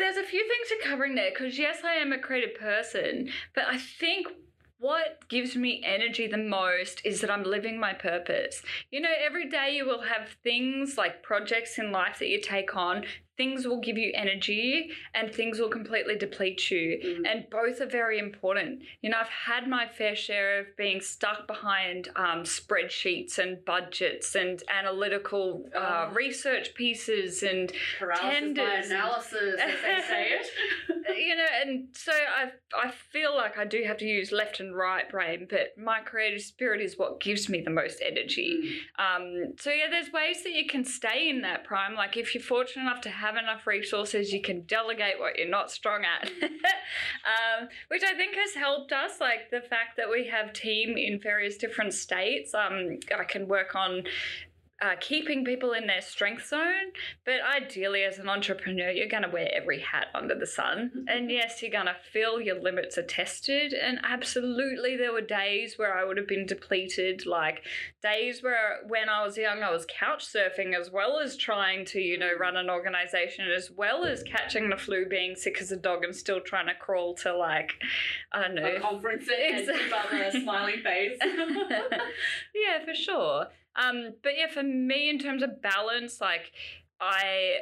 [0.02, 3.66] there's a few things you're covering there because yes, I am a creative person, but
[3.70, 4.28] I think
[4.80, 8.64] what gives me energy the most is that I'm living my purpose.
[8.90, 12.76] You know, every day you will have things like projects in life that you take
[12.76, 13.06] on.
[13.41, 17.27] Things will give you energy and things will completely deplete you Mm.
[17.30, 18.84] and both are very important.
[19.01, 24.36] You know, I've had my fair share of being stuck behind um, spreadsheets and budgets
[24.36, 26.13] and analytical uh, Oh.
[26.13, 28.86] research pieces, and Paralysis by Tenders.
[28.91, 30.47] analysis, as they say it.
[31.17, 32.51] you know, and so I
[32.86, 36.41] I feel like I do have to use left and right brain, but my creative
[36.41, 38.82] spirit is what gives me the most energy.
[38.99, 41.95] Um, so yeah, there's ways that you can stay in that prime.
[41.95, 45.72] Like if you're fortunate enough to have enough resources, you can delegate what you're not
[45.72, 49.20] strong at, um, which I think has helped us.
[49.20, 52.54] Like the fact that we have team in various different states.
[52.54, 54.04] Um, I can work on.
[54.82, 56.91] Uh, keeping people in their strength zone,
[57.24, 61.06] but ideally, as an entrepreneur, you're going to wear every hat under the sun.
[61.08, 63.74] And yes, you're going to feel your limits are tested.
[63.74, 67.62] And absolutely, there were days where I would have been depleted, like
[68.02, 72.00] days where when I was young, I was couch surfing as well as trying to,
[72.02, 75.78] you know, run an organization, as well as catching the flu, being sick as a
[75.78, 77.74] dog, and still trying to crawl to, like,
[78.32, 78.65] I don't know.
[78.65, 80.41] A conference and keep up a Exactly.
[80.41, 81.20] smiling face.
[82.56, 83.48] yeah, for sure.
[83.76, 86.52] Um, but yeah, for me, in terms of balance, like
[87.00, 87.58] I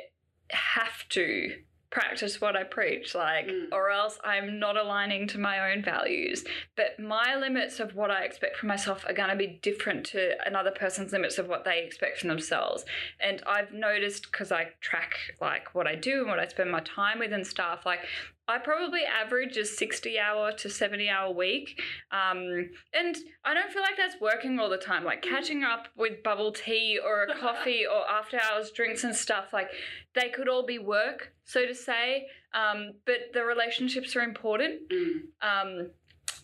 [0.51, 1.55] have to
[1.91, 3.69] practice what I preach, like, Mm.
[3.71, 6.45] or else I'm not aligning to my own values.
[6.75, 10.35] But my limits of what I expect from myself are going to be different to
[10.45, 12.85] another person's limits of what they expect from themselves.
[13.19, 16.81] And I've noticed because I track like what I do and what I spend my
[16.81, 18.01] time with and stuff, like,
[18.49, 21.79] I probably average a 60 hour to 70 hour week.
[22.11, 25.03] Um, and I don't feel like that's working all the time.
[25.03, 29.53] Like catching up with bubble tea or a coffee or after hours drinks and stuff,
[29.53, 29.69] like
[30.15, 32.25] they could all be work, so to say.
[32.55, 34.81] Um, but the relationships are important.
[34.91, 35.19] Mm.
[35.41, 35.91] Um,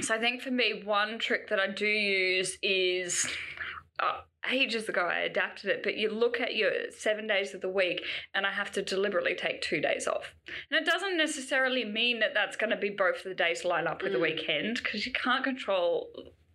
[0.01, 3.27] so I think for me, one trick that I do use is
[3.99, 7.69] uh, ages ago I adapted it, but you look at your seven days of the
[7.69, 8.01] week
[8.33, 10.33] and I have to deliberately take two days off.
[10.71, 13.87] And it doesn't necessarily mean that that's going to be both of the days line
[13.87, 14.21] up with the Mm.
[14.21, 16.09] weekend because you can't control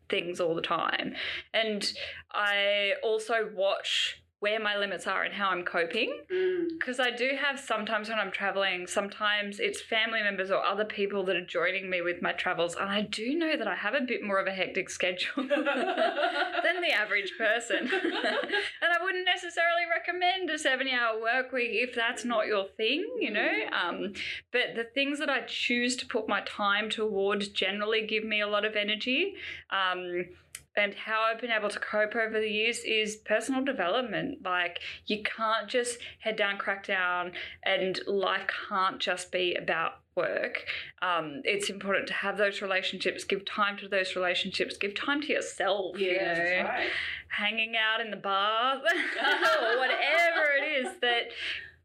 [0.08, 1.14] things all the time.
[1.54, 1.92] And
[2.32, 6.68] I also watch where my limits are and how I'm coping Mm.
[6.78, 11.24] because I do have sometimes when I'm traveling, sometimes it's family members or other people
[11.24, 14.00] that are joining me with my travels, and I do know that I have a
[14.00, 17.78] bit more of a hectic schedule than the average person.
[18.82, 23.06] and I wouldn't necessarily recommend a 70 hour work week if that's not your thing,
[23.18, 23.52] you know?
[23.72, 24.14] Um,
[24.52, 28.46] but the things that I choose to put my time towards generally give me a
[28.48, 29.34] lot of energy.
[29.70, 30.26] Um,
[30.76, 34.38] and how I've been able to cope over the years is personal development.
[34.44, 40.64] Like, you can't just head down, crack down, and life can't just be about work.
[41.02, 45.28] Um, it's important to have those relationships, give time to those relationships, give time to
[45.32, 45.98] yourself.
[45.98, 46.34] you Yeah, know?
[46.34, 46.88] that's right.
[47.28, 51.30] hanging out in the bar or whatever it is that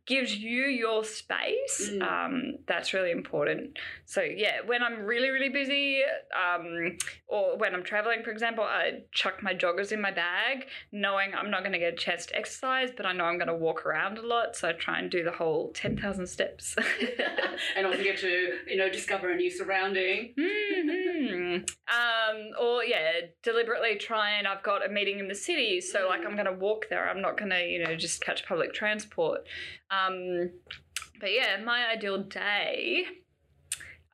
[0.05, 2.01] gives you your space Mm.
[2.01, 6.01] um, that's really important so yeah when i'm really really busy
[6.33, 11.33] um, or when i'm traveling for example i chuck my joggers in my bag knowing
[11.35, 13.55] i'm not going to get a chance to exercise but i know i'm going to
[13.55, 16.75] walk around a lot so i try and do the whole 10000 steps
[17.75, 20.33] and also get to, you know, discover a new surrounding.
[21.55, 23.11] Um, or yeah,
[23.43, 26.53] deliberately try and I've got a meeting in the city, so like I'm going to
[26.53, 27.09] walk there.
[27.09, 29.41] I'm not going to you know just catch public transport.
[29.91, 30.51] Um,
[31.19, 33.05] but yeah, my ideal day.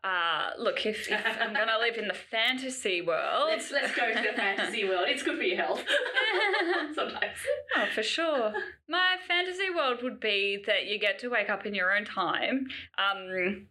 [0.03, 4.11] Uh, look, if, if I'm going to live in the fantasy world, Let's, let's go
[4.11, 5.05] to the fantasy world.
[5.07, 5.83] It's good for your health.
[6.95, 7.37] Sometimes.
[7.77, 8.51] Oh, for sure.
[8.89, 12.65] My fantasy world would be that you get to wake up in your own time,
[12.97, 13.67] um,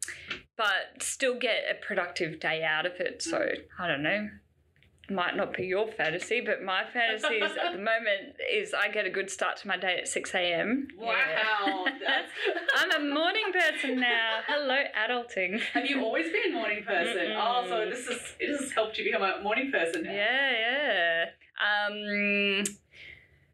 [0.60, 3.22] but still get a productive day out of it.
[3.22, 4.28] So, I don't know.
[5.08, 9.06] Might not be your fantasy, but my fantasy is at the moment is I get
[9.06, 10.86] a good start to my day at 6 a.m.
[10.98, 11.86] Wow.
[11.86, 12.30] That's...
[12.76, 14.40] I'm a morning person now.
[14.46, 15.62] Hello, adulting.
[15.72, 17.32] Have you always been a morning person?
[17.34, 20.12] Oh, so this is it has helped you become a morning person now.
[20.12, 21.24] Yeah, yeah.
[21.88, 22.64] Um,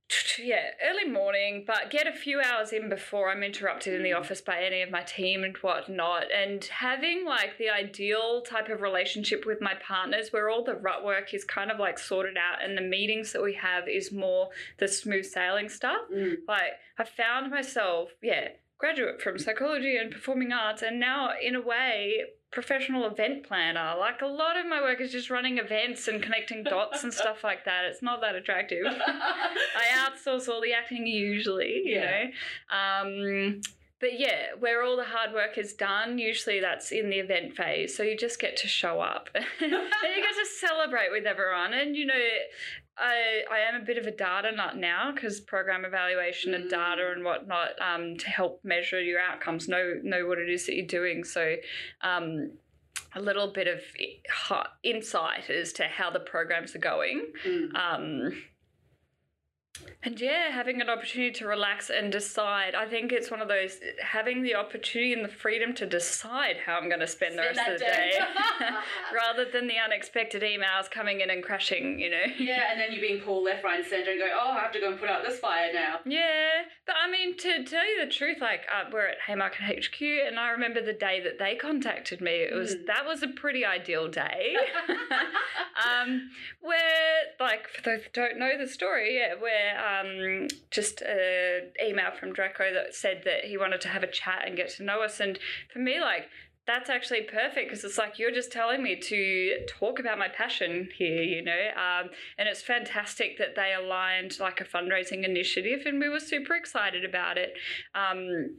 [0.38, 4.20] yeah, early morning, but get a few hours in before I'm interrupted in the Mm.
[4.20, 6.24] office by any of my team and whatnot.
[6.32, 11.04] And having like the ideal type of relationship with my partners where all the rut
[11.04, 14.50] work is kind of like sorted out and the meetings that we have is more
[14.78, 16.02] the smooth sailing stuff.
[16.12, 16.36] Mm.
[16.46, 21.60] Like, I found myself, yeah, graduate from psychology and performing arts, and now, in a
[21.60, 22.24] way,
[22.56, 23.94] professional event planner.
[24.00, 27.44] Like, a lot of my work is just running events and connecting dots and stuff
[27.44, 27.84] like that.
[27.84, 28.86] It's not that attractive.
[28.88, 32.24] I outsource all the acting usually, you Yeah.
[32.70, 32.78] know.
[32.78, 33.60] Um,
[34.00, 37.94] but yeah, where all the hard work is done, usually that's in the event phase.
[37.94, 41.74] So you just get to show up and you get to celebrate with everyone.
[41.74, 42.24] And you know,
[42.98, 47.02] I I am a bit of a data nut now because program evaluation and data
[47.02, 47.12] Mm.
[47.12, 50.86] and whatnot um, to help measure your outcomes, know know what it is that you're
[50.86, 51.24] doing.
[51.24, 51.56] So.
[52.02, 52.52] Um,
[53.14, 53.80] a little bit of
[54.82, 57.24] insight as to how the programs are going.
[57.46, 57.74] Mm.
[57.74, 58.42] Um,
[60.06, 62.76] and yeah, having an opportunity to relax and decide.
[62.76, 66.76] I think it's one of those having the opportunity and the freedom to decide how
[66.78, 68.12] I'm going to spend the Spend rest of the day,
[69.14, 71.98] rather than the unexpected emails coming in and crashing.
[71.98, 72.22] You know.
[72.38, 74.72] Yeah, and then you being pulled left, right, and centre and go, oh, I have
[74.72, 75.96] to go and put out this fire now.
[76.06, 80.00] Yeah, but I mean, to tell you the truth, like uh, we're at Haymarket HQ,
[80.00, 82.30] and I remember the day that they contacted me.
[82.30, 82.86] It was Mm.
[82.86, 84.54] that was a pretty ideal day.
[85.84, 86.30] um,
[86.60, 92.10] where like for those that don't know the story, yeah, where um, just an email
[92.18, 95.02] from Draco that said that he wanted to have a chat and get to know
[95.02, 95.38] us, and
[95.72, 96.28] for me, like
[96.66, 100.88] that's actually perfect because it's like you're just telling me to talk about my passion
[100.98, 101.68] here, you know.
[101.76, 106.54] Um, and it's fantastic that they aligned like a fundraising initiative, and we were super
[106.54, 107.54] excited about it.
[107.94, 108.56] Um,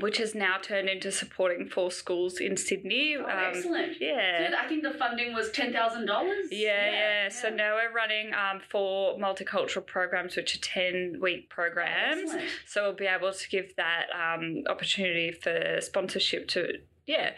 [0.00, 3.16] which has now turned into supporting four schools in Sydney.
[3.16, 3.92] Oh, Um, excellent.
[4.00, 4.50] yeah.
[4.50, 6.46] So I think the funding was ten thousand dollars.
[6.50, 12.22] Yeah, yeah, So now we're running um, four multicultural programs, which are 10 week programs.
[12.22, 12.50] Excellent.
[12.66, 16.72] So we'll be able to give that um, opportunity for sponsorship to,
[17.06, 17.30] yeah,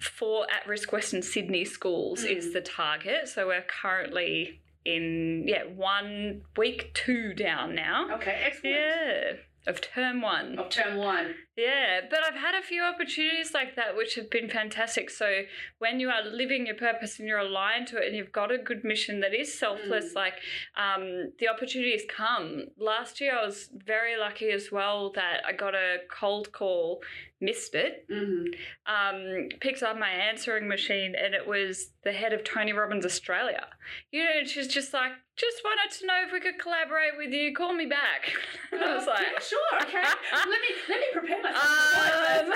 [0.00, 2.36] for at risk Western Sydney schools Mm.
[2.36, 3.28] is the target.
[3.28, 8.14] So we're currently in, yeah, one week two down now.
[8.14, 8.76] Okay, excellent.
[8.76, 9.32] Yeah,
[9.66, 10.58] of term one.
[10.58, 11.34] Of term one.
[11.56, 15.10] Yeah, but I've had a few opportunities like that which have been fantastic.
[15.10, 15.42] So
[15.78, 18.56] when you are living your purpose and you're aligned to it and you've got a
[18.56, 20.14] good mission that is selfless, Mm.
[20.14, 20.34] like
[20.76, 22.68] um, the opportunities come.
[22.78, 27.02] Last year I was very lucky as well that I got a cold call,
[27.40, 28.44] missed it, hmm
[28.86, 33.66] um, picked up my answering machine and it was the head of Tony Robbins Australia.
[34.10, 37.30] You know, and she's just like, just wanted to know if we could collaborate with
[37.30, 37.54] you.
[37.54, 38.32] Call me back.
[38.70, 40.02] And I was like, yeah, sure, okay.
[40.32, 41.64] let me let me prepare myself.
[41.64, 42.52] Um,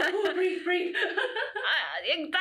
[0.00, 0.94] oh, breathe, breathe.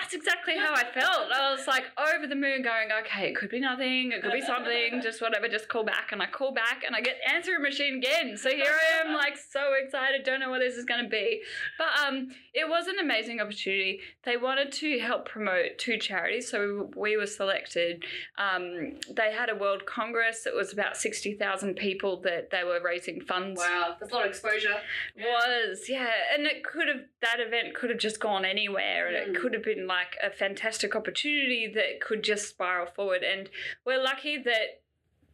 [0.04, 1.32] That's exactly how I felt.
[1.32, 4.42] I was like over the moon, going, okay, it could be nothing, it could be
[4.42, 6.12] something, just whatever, just call back.
[6.12, 8.36] And I call back and I get answering machine again.
[8.36, 11.42] So here I am, like so excited, don't know what this is going to be.
[11.78, 14.02] But um, it was an amazing opportunity.
[14.26, 18.04] They wanted to help promote two charities, so we were selected.
[18.38, 20.46] Um, they had a World Congress.
[20.46, 24.26] It was about sixty thousand people that they were raising funds wow, that's a lot
[24.26, 24.76] of exposure.
[25.18, 29.30] was yeah and it could have that event could have just gone anywhere and Mm.
[29.36, 29.93] it could have been like
[30.24, 33.50] a fantastic opportunity that could just spiral forward and
[33.86, 34.82] we're lucky that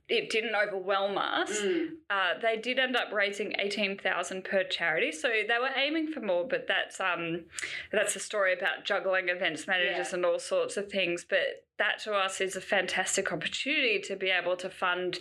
[0.07, 1.87] it didn't overwhelm us Mm.
[2.09, 6.47] uh, they did end up raising 18000 per charity so they were aiming for more
[6.47, 7.41] but that's um
[7.91, 10.15] that's a story about juggling events managers Yeah.
[10.15, 14.29] and all sorts of things but that to us is a fantastic opportunity to be
[14.29, 15.17] able to fund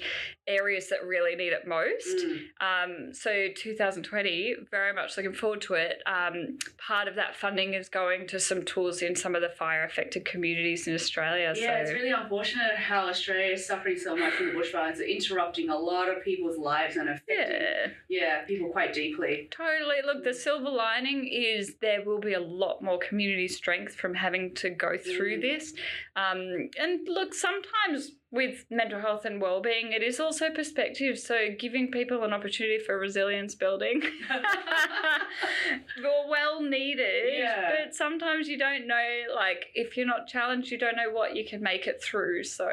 [0.47, 2.39] areas that really need it most Mm.
[2.61, 6.03] um, so 2020, very much looking forward to it.
[6.07, 9.85] Um, part of that funding is going to some tools in some of the fire
[9.85, 11.53] affected communities in Australia.
[11.57, 15.69] Yeah, so it's really unfortunate how Australia is suffering so much from the bushfires, interrupting
[15.71, 19.49] a lot of people's lives and affecting yeah, yeah people quite deeply.
[19.51, 19.97] totally.
[20.05, 24.55] Look, the silver lining is there will be a lot more community strength from having
[24.57, 25.43] to go through Mm.
[25.43, 25.75] this.
[26.17, 26.48] Um,
[26.79, 31.19] and look, sometimes with mental health and well-being, it is also perspective.
[31.19, 34.03] So giving people an opportunity for resilience building.
[36.03, 37.71] well, well needed, Yeah.
[37.85, 39.05] but sometimes you don't know.
[39.35, 42.45] Like, if you're not challenged, you don't know what you can make it through.
[42.45, 42.69] So,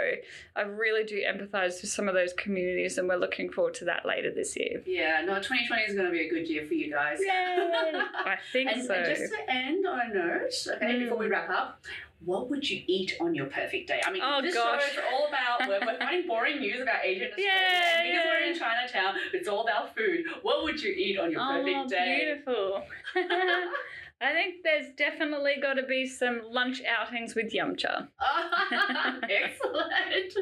[0.56, 4.06] I really do empathise with some of those communities, and we're looking forward to that
[4.06, 4.82] later this year.
[4.86, 7.20] Yeah, no, 2020 is going to be a good year for you guys.
[7.26, 8.94] Yeah, I think and, so.
[8.94, 11.00] and just to end on a note, okay, Mm.
[11.04, 11.82] before we wrap up,
[12.24, 14.02] what would you eat on your perfect day?
[14.06, 14.82] I mean, Oh, this gosh.
[14.82, 17.52] show is all about, we're, we're finding boring news about Asian Australia.
[17.52, 20.26] Yeah, because we're in Chinatown, it's all about food.
[20.42, 22.42] What would you eat on your oh, perfect day?
[22.46, 22.84] beautiful.
[24.22, 28.08] I think there's definitely got to be some lunch outings with Yumcha.
[29.24, 30.34] Excellent.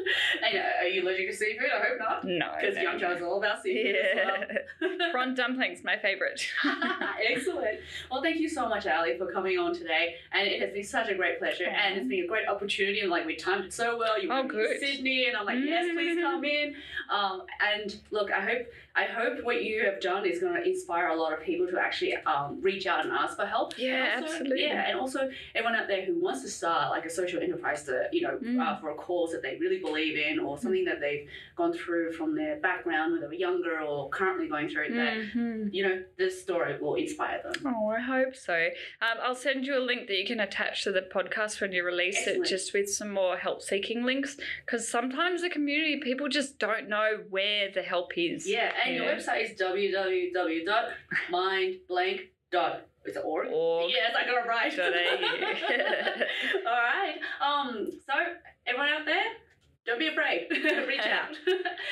[0.42, 1.66] And, uh, are you allergic to seafood?
[1.74, 2.24] I hope not.
[2.24, 2.52] No.
[2.60, 2.96] Because no.
[2.98, 4.44] Chow is all about seafood as Yeah.
[4.80, 4.90] well.
[5.10, 6.40] Prawn dumplings, my favourite.
[7.28, 7.80] Excellent.
[8.12, 10.14] Well, thank you so much, Ali, for coming on today.
[10.32, 11.66] And it has been such a great pleasure.
[11.66, 13.00] And it's been a great opportunity.
[13.00, 14.22] And like we timed it so well.
[14.22, 14.80] You Oh, were in good.
[14.80, 16.74] Sydney, and I'm like, yes, please come in.
[17.10, 18.66] Um, and look, I hope
[18.96, 21.78] I hope what you have done is going to inspire a lot of people to
[21.80, 23.76] actually um, reach out and ask for help.
[23.76, 24.62] Yeah, also- absolutely.
[24.62, 28.08] Yeah, and also everyone out there who wants to start like a social enterprise to
[28.12, 28.60] you know Mm.
[28.60, 31.26] uh, for a cause that they really believe in or something that they've
[31.56, 35.72] gone through from their background when they were younger or currently going through that Mhm.
[35.72, 37.52] you know this story will inspire them.
[37.66, 38.68] Oh, I hope so.
[39.00, 41.84] Um, I'll send you a link that you can attach to the podcast when you
[41.84, 42.46] release Excellent.
[42.46, 44.36] it, just with some more help seeking links.
[44.64, 48.48] Because sometimes the community people just don't know where the help is.
[48.48, 52.20] Yeah, and your website is www.mindblank.
[53.06, 53.48] Is it org?
[53.52, 53.90] Org.
[53.90, 54.74] Yes, I got it right.
[54.74, 54.92] Dot
[56.66, 57.16] All right.
[57.40, 57.86] Um.
[58.06, 58.14] So
[58.66, 59.24] everyone out there,
[59.84, 60.46] don't be afraid.
[60.50, 61.36] Reach out.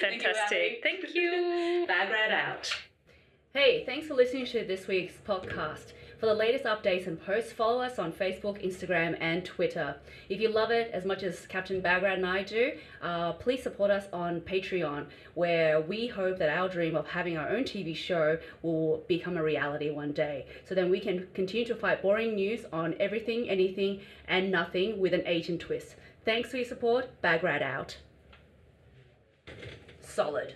[0.01, 0.81] Thank you, Fantastic.
[0.83, 1.85] Thank you.
[1.89, 2.75] Bagrat out.
[3.53, 5.93] Hey, thanks for listening to this week's podcast.
[6.23, 9.97] For the latest updates and posts, follow us on Facebook, Instagram, and Twitter.
[10.29, 13.91] If you love it as much as Captain Bagrat and I do, uh, please support
[13.91, 18.39] us on Patreon, where we hope that our dream of having our own TV show
[18.63, 20.47] will become a reality one day.
[20.65, 25.15] So then we can continue to fight boring news on everything, anything, and nothing with
[25.15, 25.97] an Asian twist.
[26.25, 27.21] Thanks for your support.
[27.21, 27.97] Bagrat out.
[30.01, 30.55] Solid.